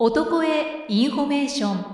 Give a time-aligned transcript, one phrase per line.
[0.00, 1.84] おとこえインフォメーション。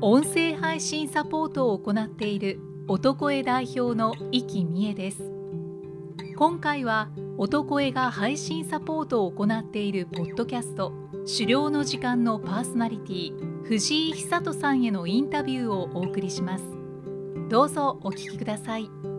[0.00, 2.58] 音声配信サポートを行っている
[2.88, 5.30] おとこえ代表の生きみえです。
[6.34, 10.94] 今回はおとこえが配信サポートを行っているポッドキャスト
[11.26, 16.64] 狩猟の時間のパーソナリティ藤井久人さんへのインタビューをお送りします。
[17.50, 19.09] どうぞお聞きください。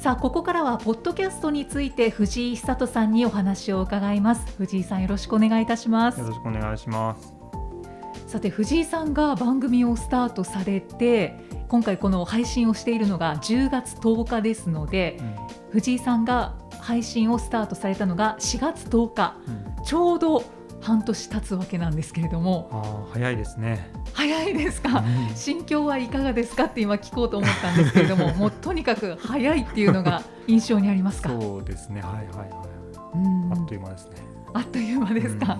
[0.00, 4.56] さあここからはポッドキャストについて藤井久人さんにお話を伺います。
[4.56, 6.20] 藤井さんよろしくお願いいたします。
[6.20, 7.34] よろしくお願いします。
[8.26, 11.36] さて藤井さんが番組をスタートされて
[11.68, 15.36] 今回この配信をしているのが10月10日ですので、うん、
[15.72, 20.42] 藤井さんが配信をスタートされたのが4月10日、うん、ちょうど
[20.80, 22.68] 半年経つわけなんですけれども。
[22.72, 23.90] あ早いですね。
[24.12, 31.28] 早いですか、うん、心境はいかがですかって今聞こうと思ったんですけれども もうとにかく早いっていうのが印象にありますか？
[31.30, 32.00] そうですね。
[32.00, 32.48] はいはいはい
[33.14, 33.52] うん。
[33.52, 34.16] あっという間ですね。
[34.54, 35.58] あっという間ですか、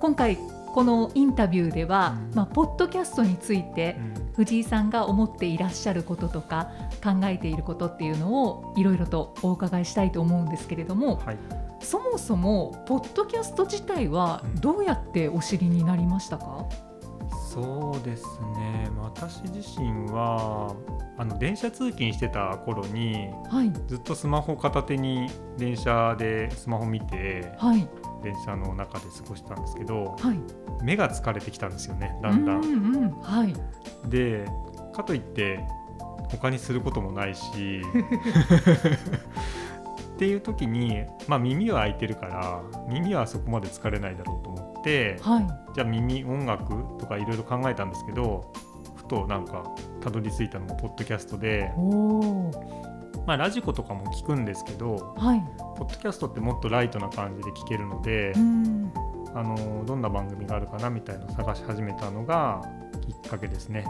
[0.00, 0.38] 今回
[0.72, 3.96] このインタビューでは、まあ、ポッドキャストについて、
[4.34, 6.70] 藤井さんが思っていらっしゃることとか
[7.02, 11.36] 考えていることっていうのをいろいろとお伺いしたいと思うんですけれども、はい、
[11.86, 16.66] そもそもポッドキャスト自体はどうやってお知りになりましたか、
[17.48, 18.90] そうですね。
[19.00, 20.74] 私自身は
[21.16, 27.88] あの電車通勤してた頃に、はい、ずっとスマホ片手に電車でスマホ見て、はい、
[28.20, 32.56] 電車の中で過ごしたんですけど、はい、目が疲れてきたんですよねだんだん。
[32.56, 33.54] うんうん、はい、
[34.10, 34.44] で
[34.92, 35.64] かといって
[36.30, 37.80] 他にすることもないし
[40.16, 48.50] っていう時に、まあ、耳は開いてるから耳はそこまで疲れないだろうと思って、はい、じゃあ耳音楽とかいろいろ考えたんですけど
[48.96, 49.62] ふとなんか
[50.00, 51.70] たどり着いたのがポッドキャストで。
[53.26, 55.42] まあ、ラジコとかも聞くんですけど、はい、
[55.76, 58.32] ポッドキャストってもっとライトな感じで聞けるので、
[59.34, 62.62] あのどんな番組があるかなみたいなのを探し始めたのが
[63.04, 63.84] きっかけですね。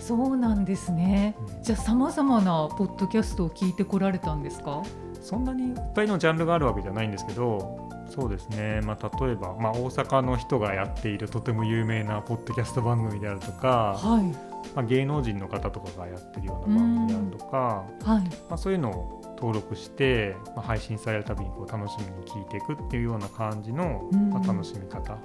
[0.00, 1.36] そうなんですね。
[1.56, 4.82] うん、じゃあさまざまなポッドキャストを聞いてこられたんですか？
[5.24, 14.54] そんなにいっぱいのジャンルがあるわけじゃないんですけどそうですね、まあ、例えば、まあ、大阪の人がやっているとても有名なポッドキャスト番組であるとか、はい。
[14.74, 18.22] まあ、芸能人の方とかがやってるような番組であるとか、はい。
[18.48, 25.18] まあ、そういうのを登録して、まあ、配信されるたびにこう楽しみに聞いていくっていうような感じの、まあ、楽しみ方を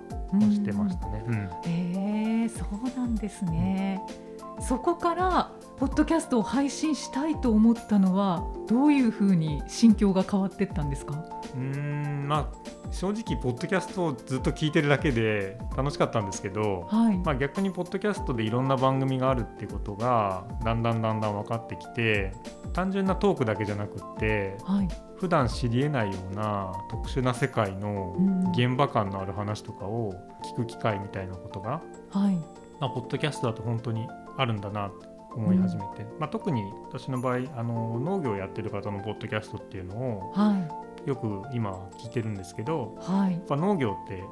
[0.52, 1.24] してましたね。
[1.28, 1.36] うん、
[1.66, 4.29] えー、そうなんですね、うん、
[4.60, 11.24] そこからポッドキャストを配信したいと思ったのはどういうふうに心境が変わっていったんですか？
[11.56, 22.34] うんまあ正直ポッドキャストをずっと聞いてるだけで楽しかったんですけど、はい、まあ、逆にポッドキャストでいろんな番組があるっていうことがだんだんだんだん分かってきて
[22.74, 24.88] 単純なトークだけじゃなくって、はい、
[25.18, 28.16] 普段知りえないような特殊な世界の
[28.54, 30.14] 現場感のある話とかを
[30.54, 31.82] 聞く機会みたいなことが、
[32.12, 32.36] はい。
[32.80, 34.08] まあ、ポッドキャストだと本当に
[34.40, 40.58] あるんだなって思い始めて、うん、まあ、特に私の場合あの農業をやってる方のポッドキャストっていうのを、は
[41.06, 44.24] い、よく今聞いてるんですけど、はい、やっぱ農業って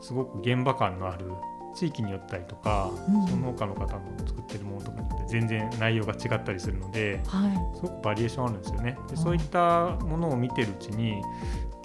[0.00, 1.32] すごく現場感のある
[1.74, 8.98] 地域によったりとか、うん、その農家の方の作ってるものとかによって全然内容が違ったりするので、はい、すごくバリエーションあるんですよね。
[9.08, 11.22] でそういったものを見てるうちに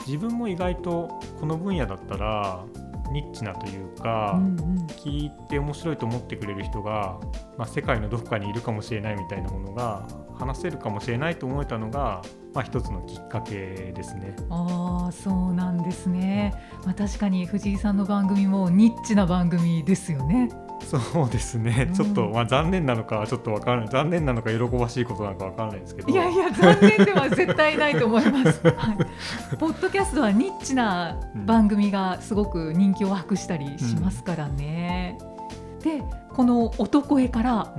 [0.06, 1.10] 自分も意外と
[1.40, 2.66] この分野だったら
[3.14, 7.20] ニッチなというか、うんうん、聞いて面白いと思ってくれる人が、
[7.58, 10.08] まあ、世界のどこかにいるかもしれないみたいなものが
[10.38, 12.24] 話せるかもしれないと思えたのが、
[12.54, 14.36] まあ、一つのきっかけですね。
[14.50, 16.54] あそうなんですね、
[16.86, 20.50] まあ、確かに藤井さんの番組もニッチな番組ですよね。
[20.82, 23.90] そうですね、ちょっと、まあ、残念なのかちょっとわからない。
[23.90, 26.10] 残念なのか喜ばしいことなのかわからないですけど。
[26.10, 36.04] いやいや残念では絶対ないと思います、 はい、ポッドキャストはニッチな番組がすごく人気を博したりしますからね、うん、で
[36.34, 37.74] この「男絵」から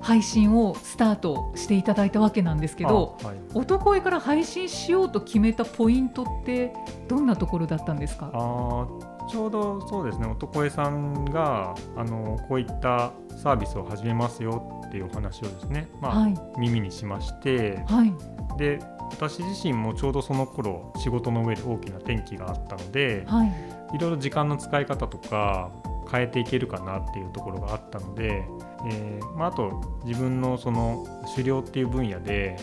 [0.00, 6.72] 配信をスタートしていただいたわけなんですけど、はい、男絵から配信しようと決めたポイントって
[7.06, 8.30] どんなところだったんですか？
[8.32, 8.86] あ
[9.30, 18.12] ちょうどそうですね男絵さんがあのこういったサービスを始めますよっていうお話をですね、まあ、はい、耳にしまして、はい、
[18.58, 18.80] で
[19.10, 23.52] 私自身もちょうどその頃仕事の上で大きな転機があったので、はい、
[23.94, 25.70] いろいろ時間の使い方とか
[26.10, 28.42] 変えていけるかなっていうところがあったので、
[28.88, 31.06] えーまあ、あと自分のその
[31.36, 32.56] 狩猟っていう分野で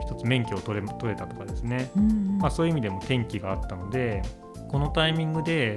[0.00, 4.22] 一つ免許を取れ取れたとかですね、うんうん、まあ、そういう意味でも転機があったので
[4.68, 5.76] このタイミングで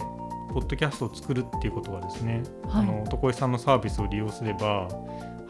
[0.54, 4.88] ポッドキャストを作るっていうことはですね、はい、あの床井さんのサービスを利用すれば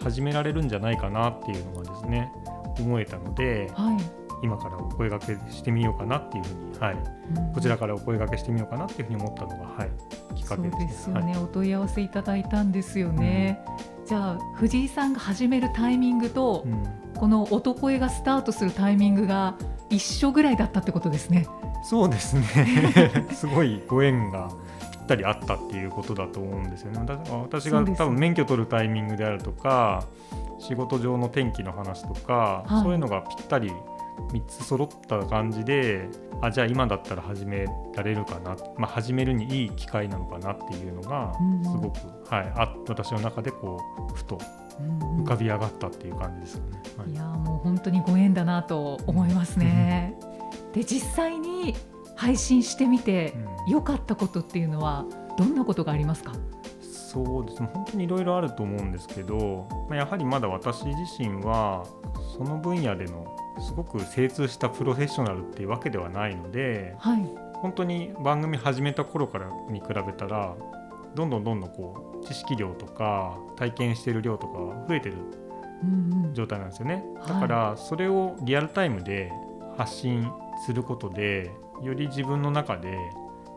[0.02, 2.32] 始められるんじゃないかなっていうのがですね
[2.80, 3.98] 思えたので、はい、
[4.42, 13.60] 今からお声がけしてみようかなっていうふうに、はい、うん、こちらからお声がけしてみようかなっていうふうに思ったのが、はい、きっかけです、ね、ですよね、はい、お問い合わせいただいたんですよね。
[14.02, 16.84] うん、じゃあ藤井さんが始めるタイミングと、うん、
[17.16, 19.58] この男絵がスタートするタイミングが
[19.90, 21.48] 一緒ぐらいだったってことですね。
[21.84, 23.28] そうですね。
[23.34, 24.56] すごいご縁がぴ
[25.14, 27.00] ったりあったっていうことだと思うんですよね。
[27.42, 30.06] 私が多分免許取るタイミングであるとか
[30.60, 33.72] 仕事上の転機の話とか、はい、そういうのがぴったり
[34.32, 36.10] 3つ揃った感じで
[36.42, 37.66] あじゃあ今だったら始め
[37.96, 41.34] られるかな、まあ、始めるにいい機会なのかなっていうのが
[41.64, 43.80] すごく、うん、はい、あ私の中でこ
[44.12, 44.38] うふと
[44.78, 46.82] 浮かび上がったっていう感じですよね。
[46.98, 50.18] はい、いやもう本当にご縁だなと思いますね。
[50.74, 51.76] で実際に
[52.20, 53.34] 配信してみて
[53.66, 55.06] 良かったことっていうのは
[55.38, 56.34] どんなことがありますか、
[56.82, 57.70] そうですね。
[57.74, 61.86] 本当にいろいろあると思うんですけど、まあ、やはりまだ私自身は
[62.36, 63.26] その分野での
[63.66, 67.26] すごく精通したプロフェッショナルっていうわけではないので、はい、
[67.62, 70.58] 本当に番組始めた頃からに比べたら
[71.16, 74.58] どんどんどんどんこう知識量とか体験してる量とか
[74.90, 75.16] 増えてる
[76.34, 79.32] 状態なんですよね、うんうん、だからそれをリアルタイムで
[79.78, 80.30] 発信
[80.66, 81.50] することで
[81.84, 82.98] より自分の中で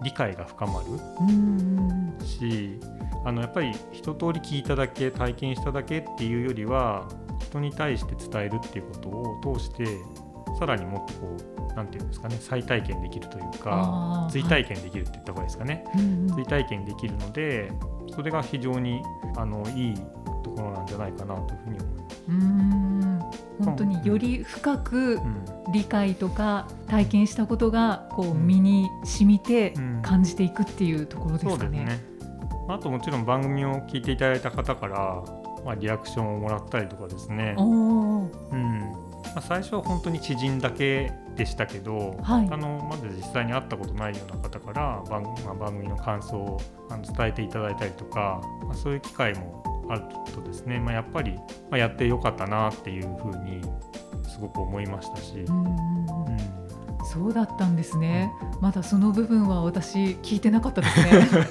[0.02, 2.78] 理解が深まるし
[3.24, 7.08] あのやっぱり一通り聞いただけ体験しただけっていうよりは
[7.40, 9.86] 人に対して伝えるっていうことを通して
[10.58, 17.70] さらにもっとこう何て言うんですかね再体験できるというか追体験できるって言った方がいいですかね、はい、追体験できるので
[18.14, 19.00] それが非常に
[19.36, 19.94] あのいい
[20.42, 22.91] ところなんじゃないかなというふうに思います。
[23.62, 25.20] うん本当により深く
[25.72, 31.84] 理解とか体験したことがこう身に染みて感じていくっていうところですかね。
[31.84, 32.00] ね。
[32.68, 35.22] あともちろん番組を聞いていただいた方から
[35.64, 38.22] まあ、リアクションをもらったりとかですね、うん。
[39.34, 46.60] まあ、最初は本当に知人だけでしたけど、はい、あのまだ実際に会ったことないような方から番,、まあ、番組の感想を
[46.90, 50.02] あの伝えていただいたりとか、まあ、そういう機会もある
[50.34, 51.34] とですね、まあ、やっぱり、
[51.70, 53.62] まあ、やってよかったなっていうふうに
[54.28, 55.40] すごく思いましたし。
[55.40, 55.92] うん、うん
[57.12, 58.32] そうだったんですね。
[58.62, 60.86] まだその部分は私聞いてなかったで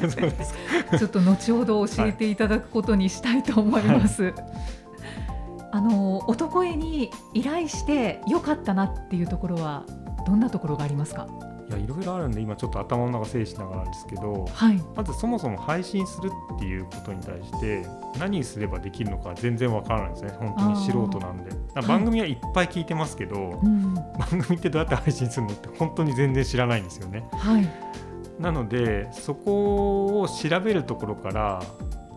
[0.09, 0.35] すね。
[0.97, 4.23] ちょっと後ほど教えていただくことにしたいと思います。
[4.23, 4.33] はい、
[5.71, 9.85] あの男絵に依頼してよかったなっていうところは
[10.25, 11.27] どんなところがありますか？
[11.71, 17.85] いやいろいろあるんで今ちょっと頭の中整理しながらですけど、はい、まずそもそも配信するっていうことに対して
[18.19, 20.31] 何すればできるのか全然わからないですね。
[20.38, 21.51] 本当に素人なんで。
[21.88, 24.31] 番組はいっぱい聞いてますけど、はい。
[24.31, 27.25] 番組ってどうやって配信するのって本当に全然知らないんですよね。
[27.31, 27.69] はい、
[28.38, 31.63] なのでそこを調べるところから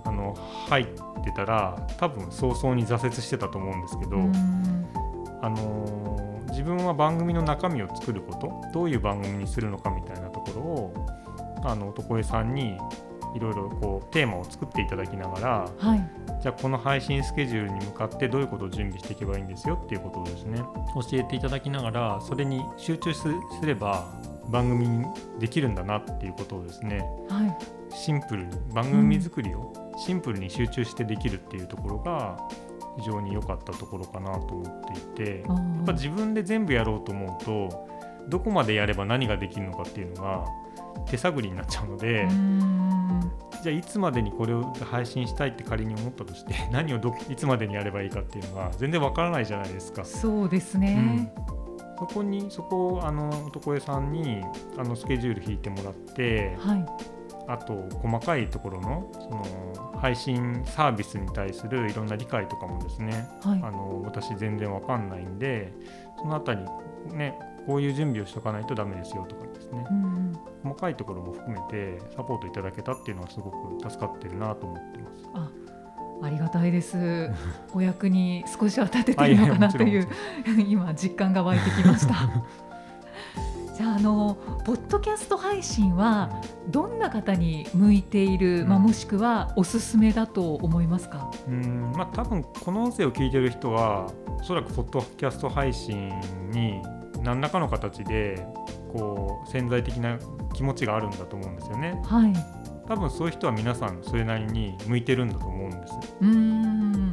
[0.05, 0.37] あの
[0.69, 0.87] 入っ
[1.23, 4.19] てたら多分早々に挫折してたと思うんですけど、
[5.43, 11.07] あの自分は番組の中身を作ることどういう番組にするのかみたいなところを
[11.65, 12.79] あの男江さんに
[13.35, 16.11] いろいろこうテーマを作っていただきながら、はい、
[16.41, 20.59] じゃあこの配信スケジュールに向かってどういうことを準備していけばいいんですよっていうことをですね
[20.95, 23.27] 教えていただきながらそれに集中す
[23.65, 24.07] れば
[24.49, 25.05] 番組に
[25.41, 32.37] できるんだなっていうことをですね、はい、シンプルに番組作りをシンプルに集中してできるっていうところが、
[32.97, 34.83] 非常に良かったところかなと思っ
[35.15, 37.89] ていてやっぱ自分で全部やろうと思うと
[38.29, 40.45] どこまでやれば何ができるのかっていうのが
[41.07, 42.27] 手探りになっちゃうので
[43.63, 50.05] じゃあいつまでにこれを配信したいって仮に思ったとして 何をどいつまでにやればいいかっていうのが全然わからないじゃないですか。
[50.05, 51.31] そうですね、うん、
[51.99, 54.43] そこにそこをあの男江さんに
[54.77, 56.87] あのスケジュール引いてもらって、はい、
[57.47, 65.73] あと細かいところのその配信サービスに対するいろんな理解とかもですね、はい、あの私全然わかんないんで
[66.19, 66.65] そのあたり
[67.13, 70.33] ねこういう準備をしとかないとダメですよとかですね、うん、
[70.63, 75.29] 細かいところも含めてサポートいただけたっていうのはすごく助かってるなと思ってます。
[75.35, 75.51] あ
[76.23, 77.31] ありがたいです。
[77.75, 80.09] お役に少しは立ててるのかなという
[80.69, 82.15] 今実感が湧いてきました。
[83.95, 91.31] ああのポッドキャスト配信はどんな方に向いている、うん、まあ、もしくはおすすめだと思いますか？
[91.47, 94.11] うんまあ多分この音声を聞いてる人は
[94.41, 96.09] おそらくポッドキャスト配信
[96.51, 96.83] に
[97.23, 98.45] 何らかの形で
[98.93, 100.19] こう潜在的な
[100.55, 102.01] 気持ちがあるんだと思うんですよね。
[102.05, 102.33] はい
[102.87, 105.95] 多分そういう人は皆さんそれなりに向いてるんだと思うんです。
[106.21, 107.04] うん。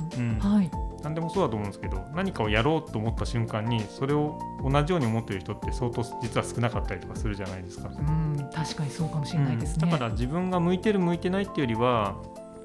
[1.11, 7.89] 何でもそうだと思うんですけど何かをやろうと思った瞬間にそれを同じように思っている人って相当実は少なかったりとかするじゃないですか。
[7.89, 12.15] うん確かにそうかもしれないですね、うん、だから自分が向いてる向いてないっていうよりは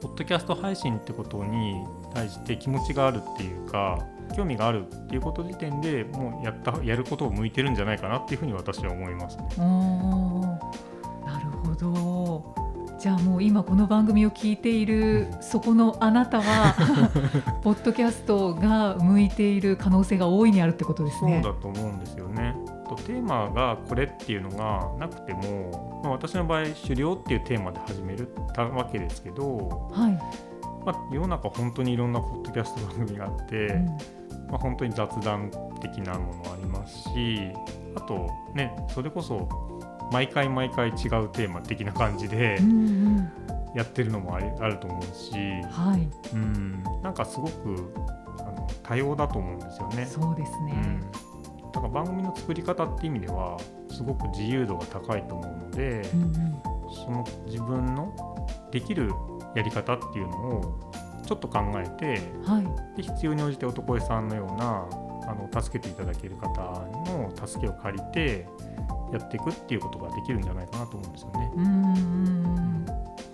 [0.00, 1.84] ポッドキャスト配信ってことに
[2.14, 3.98] 対して気持ちがあるっていうか
[4.36, 9.44] 興味があるっていうこと時点でもうやったやることを向いてるんじゃないかなっていうふうに私は思いますね。
[11.24, 11.92] なるほど
[12.98, 16.74] じゃあもう今この番組を聞いているそこのあなたは
[17.62, 21.42] ポッドキャストが向いている可能性が大いにあるってことですね。
[21.42, 22.56] そうだと思うんですよね。
[22.88, 30.12] とテーマがこれっていうのがなくても、まあ、私の場合狩猟っていうテーマで始めるたわけですけど、はい
[30.86, 33.86] まあ、世の中本当にいろんなポッドキャスト番組があって、うん、
[34.48, 35.50] まあ、本当に雑談
[35.82, 37.40] 的なものありますし
[37.96, 39.75] あとねそれこそ
[40.12, 40.94] 毎回毎回違う
[41.28, 42.60] テーマ的な感じで
[43.74, 45.32] やってるのもありあると思うし、
[45.70, 47.92] はい、うん、なんかすごく
[48.38, 50.06] あの多様だと思うんですよね。
[50.06, 50.72] そうですね、
[51.62, 53.58] うん、だから番組の作り方っていう意味では
[53.90, 56.32] すごく自由度が高いと思うので、うんうん、
[56.94, 58.14] その自分の
[58.70, 59.10] できる
[59.54, 60.92] やり方っていうのを
[61.26, 64.86] ちょっと考えて、はい、で必要に応じて男絵さんのような
[65.28, 66.48] あの助けていただける方
[67.06, 68.46] の助けを借りて
[69.12, 71.52] やっていくっていうことができるんじゃないかなと思うんですよね。
[71.56, 72.86] うん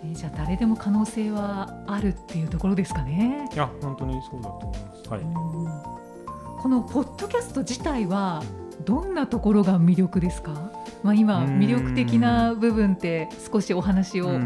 [0.05, 3.49] えじゃあ誰でも可能性はあるっていうところですかね。
[3.53, 5.11] いや本当にそうだと思います。
[5.11, 5.21] はい。
[6.61, 8.43] このポッドキャスト自体は
[8.85, 10.73] どんなところが魅力ですか？
[11.03, 14.41] まあ今魅力的な部分って少しお話を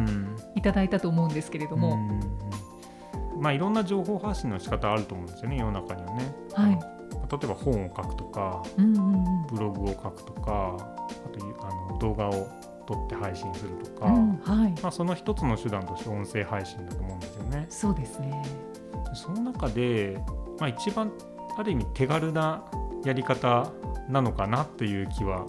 [0.54, 1.98] いただいたと思うんですけれども。
[3.38, 6.34] まあいろんな情報発信の仕方あると思うんですよね世の中にはね。
[6.54, 6.78] はい。
[7.30, 8.62] 例えば本を書くとか、
[9.50, 12.48] ブログを書くとかあとあの動画を
[12.86, 14.74] 撮って配信するとか、うんはい。
[14.80, 17.66] まあ、その一つの手段として音声配信だと思うんですよね。
[17.68, 18.42] そうですね。
[19.14, 20.20] その中で、
[20.58, 21.10] まあ、一番
[21.56, 22.64] ある意味手軽な
[23.04, 23.72] やり方
[24.08, 25.46] なのかなという気は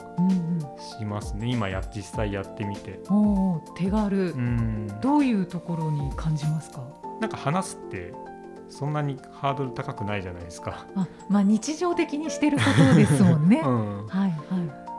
[0.99, 2.99] しますね、うんうん、今や実際やってみて。
[3.09, 6.81] お手軽、うん、どういうところに感じますか？
[7.19, 8.13] なんか話すって
[8.69, 10.87] そんなにハードル高くないじゃないですか。
[10.95, 13.61] あまあ、日常的にしてることですもんね。
[13.65, 14.33] うん、はいはい、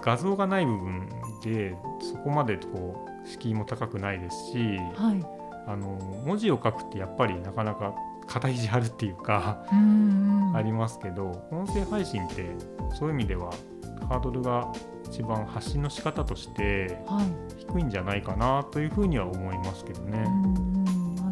[0.02, 1.08] 画像がない部分
[1.42, 5.24] でそこまでこう敷居も高くないですし、はい、
[5.66, 7.94] あの文字を書くってやっぱりなかなか
[8.26, 9.64] 肩肘張るっていうか
[10.54, 12.56] ありますけど音声配信って
[12.94, 13.50] そういう意味では
[14.08, 14.70] ハードルが
[15.04, 16.98] 一番発信の仕方として
[17.56, 20.26] 低いんじゃないかなというふうには思いますけどね。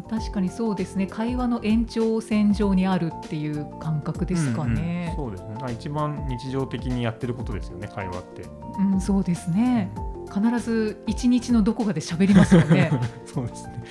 [0.09, 1.07] 確かにそうですね。
[1.07, 5.73] 会話の延長線上にあるっていう感覚ですかね、うんうん、そうですね。
[5.73, 8.43] 一番日常的にやってることですよね会話って。
[8.79, 12.91] うんそうですね、うん、必ず一日のどこかで喋りますよね。
[13.25, 13.83] そうですね、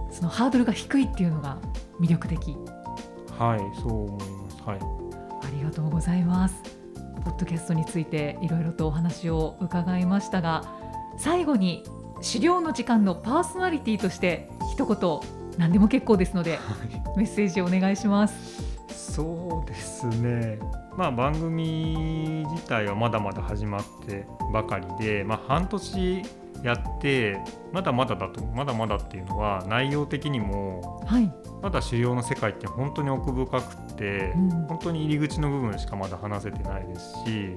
[0.00, 1.58] うん、そのハードルが低いっていうのが
[2.00, 2.56] 魅力的。
[3.38, 4.62] はいそう思います。
[4.64, 4.78] はい。
[4.78, 6.82] ありがとうございます。
[7.24, 10.64] ポッドキャストについていろいろとお話を伺いましたが
[11.16, 11.84] 最後に
[12.22, 15.20] 狩猟の時間のパーソナリティとして一言
[15.58, 16.58] 何でも結構ですので、
[17.14, 18.62] メッセージお願いします。
[18.88, 20.58] そうですね。
[20.96, 26.22] まあ番組自体はまだまだ始まってばかりで、まあ半年
[26.62, 27.38] やって
[27.70, 37.54] まだまだだとまだまだっていうのは内容的にも、はい、まだ狩猟の世界って本当に奥深くて、うん、本当に入り口の部分しかまだ話せてないですし、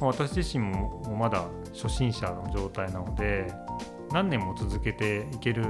[0.00, 3.50] まあ、私自身もまだ初心者の状態なので
[4.12, 5.64] 何年も続けていける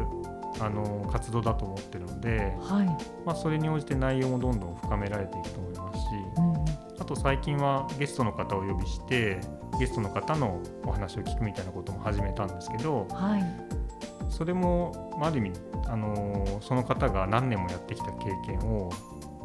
[0.61, 2.87] あの活動だと思ってるので、はい、
[3.25, 9.41] まあ、それに応じて内容もどんどん深められていくと思いますし、うん、あと最近はゲストの方をお呼びして
[9.79, 13.43] ゲストの方のお話を聞くみたいなことも始めたんですけど、はい、
[14.31, 15.53] それもある意味
[15.89, 18.91] あのその方が何年もやってきた経験を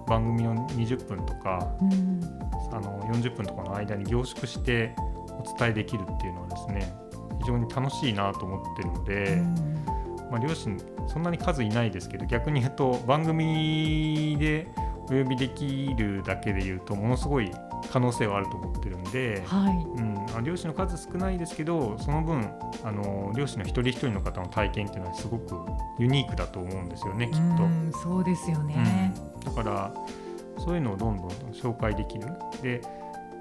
[0.08, 2.22] 番組の20分とか、うん、
[2.72, 4.96] あの40分とかの間に凝縮して
[5.30, 6.94] お伝えできるっていうのはですね
[7.42, 9.71] 非常に楽しいなと思ってるので、うん、
[10.32, 14.68] まあ、両親そんなに数いないですけど逆に言うと番組で
[15.06, 17.52] お呼びできるだけで言うとものすごい
[17.92, 20.38] 可能性はあると思ってるんで、はい。
[20.38, 22.50] うん、漁師の数少ないですけどその分
[22.84, 25.56] あの漁師の一人一人の方の体験っていうのはすごく
[26.00, 28.00] ユニークだと思うんですよねきっと。
[28.00, 29.94] そうですよね、うん、だから
[30.58, 32.28] そういうのをどんどん紹介できる。
[32.62, 32.82] で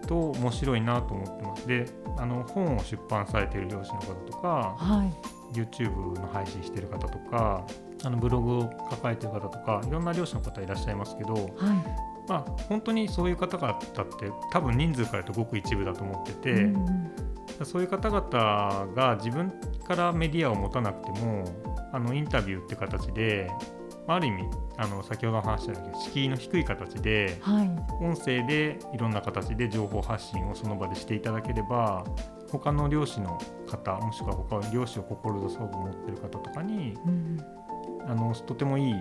[0.06, 1.68] と面白いなと思ってます。
[1.68, 5.14] であの本を出版されている漁師の方とか、はい、
[5.52, 7.64] YouTube の配信している方とか
[8.04, 11.46] あのブログを抱えている方とかいろんな漁師の方いらっしゃいますけど、はい。
[12.28, 13.86] まあ、本当にそういう方々って
[14.52, 17.12] 多分人数から言うとごく一部だと思ってて、うん、
[17.64, 19.52] そういう方々が自分
[19.84, 21.44] からメディアを持たなくても
[21.92, 23.50] あのインタビューって形で
[24.14, 24.44] ある意味
[24.76, 27.70] あの先ほど話したように敷居の低い形で、はい、
[28.02, 32.04] 音声でいろんな形で情報発信をその場でしていただければ
[32.50, 33.38] 他の漁師の
[33.68, 37.38] 方もしくは他の漁師を志そうと思ってる方とかに、うん、
[38.08, 38.94] あのとてもいい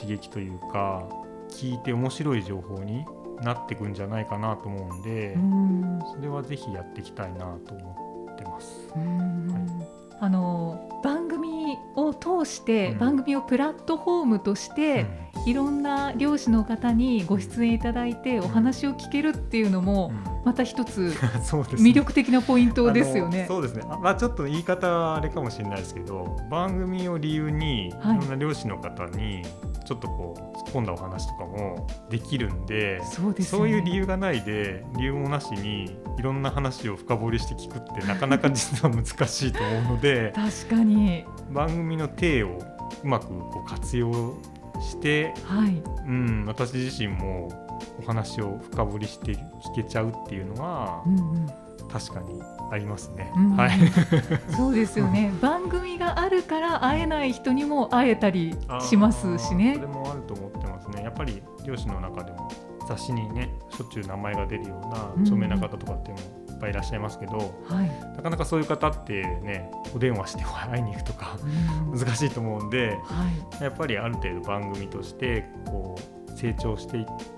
[0.00, 1.08] 刺激というか
[1.50, 3.04] 聞いて面白い情報に
[3.42, 8.90] なっていくんじゃないかなと思うんで、うん、それはぜひやっていきたいなと思ってます。
[8.94, 11.47] はい、あの番組
[11.96, 15.06] を通して、うん、番組をプラットフォームとして、
[15.46, 20.12] いろんな漁師の方にご出演いただいてお話を聞けるっていうのも、
[20.48, 21.12] また一つ
[21.76, 23.44] 魅力的なポイントですよね。
[23.46, 23.82] そうですね。
[24.00, 27.92] まあ、ちょっと言い方はあれかもしれないですけど番組を理由にい。
[27.92, 29.42] ろんな漁師の方に
[29.84, 41.26] ちょっとこう突っ込んだお話とかもできるんでそうです、ね、そういう理由がないで理由もなしにいろんな話を深掘りして聞くってなかなか 実は難しいと思うので確かに。
[41.50, 42.58] 番組の体を
[43.04, 44.34] うまくこう活用
[44.80, 45.82] して、はい。
[46.06, 47.67] うん、私自身もお
[48.08, 51.46] 話を深掘りして聞けちゃうっていうのは、うんうん、
[51.92, 52.40] 確かに
[52.72, 53.30] ありますね。
[53.36, 53.70] うん、はい。
[54.56, 55.30] そうですよね。
[55.42, 59.74] 番組があるから会えない人にも会えたりしますしね。
[59.74, 61.02] それもあると思ってますね。
[61.02, 62.50] やっぱり漁師の中でも
[62.88, 67.36] 雑誌にねしょっちゅう名前が出るような著名な方とかっていうのもいっぱいいらっしゃいますけど、
[67.68, 71.36] はい、なかなかそういう方ってねお電話して会いに行くとか
[71.92, 75.96] 難しいと思うんで、はい、やっぱりある程度番組としてこ
[76.28, 77.37] う成長していって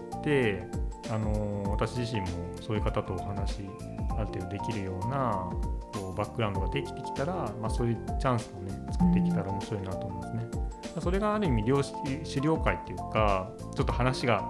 [1.10, 2.26] あの私自身も
[2.60, 3.68] そういう方とお話
[4.16, 5.50] ある程度できるような
[5.92, 10.46] こうバックグラウンドができてきたら、まあ、そういうチャンスをね作っていけたら面白いなと思いますね。
[11.00, 11.92] それがある意味漁師
[12.28, 14.48] 狩猟会っていうかちょっと話が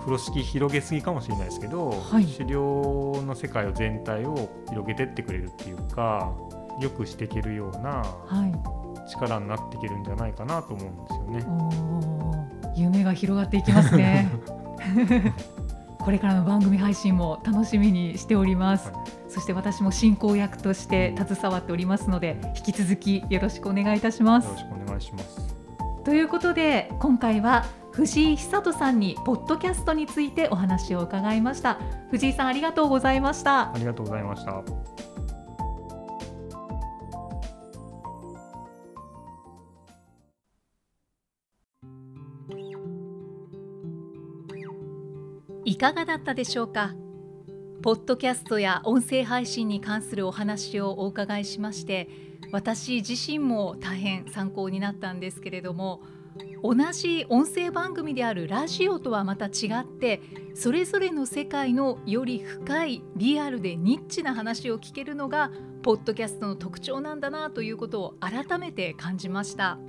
[0.00, 6.32] 風呂敷広げすぎかもしれないですけど、はい、狩猟の世界を全体を広げてってくれるっていうか
[6.80, 8.04] よくしていけるような
[9.08, 12.66] 力になっていけるんじゃないかなと思うんですよね。
[12.76, 14.30] 夢が広がっていきますね。
[15.98, 24.46] これからの番組配信も楽しみにしております、はい、そして私も進行役として携わっておりますので引き続きよろしくお願いいたします。
[24.46, 25.56] よろしくお願いします。
[26.04, 31.78] ということで今回は藤井久人さんにポッドキャストについてお話を伺いました。
[32.10, 33.72] 藤井さんありがとうございました。
[33.72, 35.15] ありがとうございました
[45.66, 46.94] いかがだったでしょうか？
[47.82, 52.08] ポッドキャストや音声配信に関するお話をお伺いしまして
[52.52, 56.02] 私自身も大変参考になったんですけれども
[56.62, 60.20] 同じ音声番組であるラジオとはまた違って
[60.54, 65.50] それぞれの世界のより深いリアルでニッチな話を聞けるのが
[65.82, 69.80] ポッドキャストの特徴なんだなということを改めて感じました。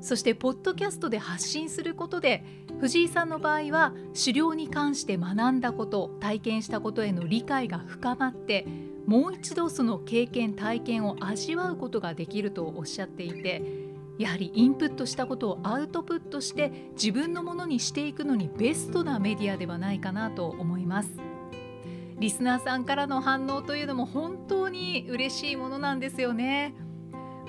[0.00, 2.44] そしてポッドキャストで発信することで
[2.80, 8.66] 藤井さんの場合は狩猟に関して学んだこと体験したことへの理解が深まって
[9.06, 13.62] もう一度その経験体験を味わうことができるとおっしゃっていて
[14.18, 21.10] やはりインプットしたことをアウトプットして自分のものにしていくのにベストなメディアではないかなと思います。
[22.18, 26.74] リスナーさんからの反応というのも本当に嬉しいものなんですよね。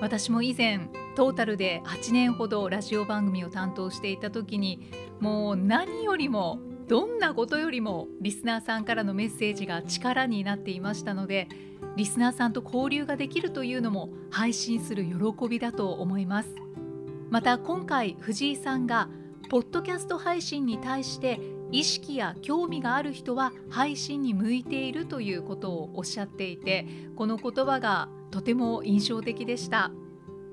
[0.01, 11.47] 私も以前トータルで8年ほどラジオ番組を担当していた時にもう何よりもどんなことよりもリスナーさんからのメッセージが力になっていましたので
[11.95, 16.49] リスナーさんと交流ができるというのも配信する喜びだと思います。
[17.29, 19.09] また今回藤井さんが
[19.49, 21.39] ポッドキャスト配信に対して
[21.71, 29.91] 意識や興味がある人は配信に向いているということをおっしゃっていてこの言葉がとても印象的でした。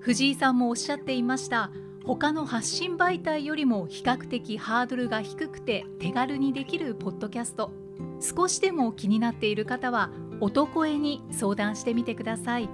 [0.00, 1.70] 藤井さんもおっしゃっていました。
[2.04, 7.72] 他の発信媒体よりも比較的ハードルが低くて手軽にできるポッドキャスト。
[8.20, 10.10] 少しでも気になっている方は
[10.40, 12.68] 男へに相談してみてください。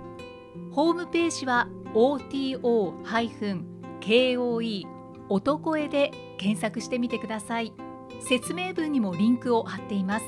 [0.70, 2.92] ホームページは OTO-KOE
[5.28, 7.72] 男へで検索してみてください。
[8.20, 10.26] 説明文にもリンクを貼っています。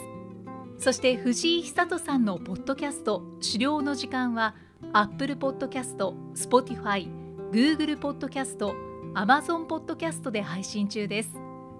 [0.79, 3.23] そして藤井久人さんのポッドキャスト。
[3.41, 4.55] 狩猟の時間は
[4.93, 5.97] Apple Podcast、
[6.35, 7.09] Spotify、
[7.51, 8.75] Google Podcast、
[9.15, 11.31] Amazon Podcast で配信中です。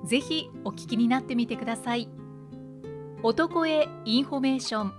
[0.05, 2.09] ぜひお聞きになってみてください。
[3.23, 4.93] おとこえインフォメーション。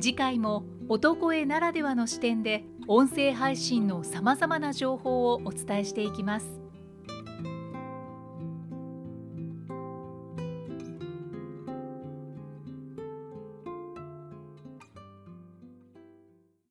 [0.00, 6.65] 次回もおとこえならではの視点で音声配信のさまざまな情報をお伝えしていきます。